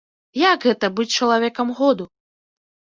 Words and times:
Як 0.43 0.59
гэта 0.69 0.91
быць 0.97 1.07
чалавекам 1.21 1.67
году? 1.83 2.05